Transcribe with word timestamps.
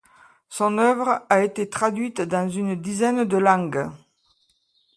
Son 0.49 0.79
œuvre 0.79 1.27
a 1.29 1.43
été 1.43 1.69
traduite 1.69 2.21
dans 2.21 2.49
une 2.49 2.73
dizaine 2.73 3.23
de 3.23 3.37
langues. 3.37 3.87